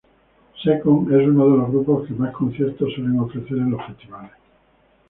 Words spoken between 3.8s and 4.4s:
festivales.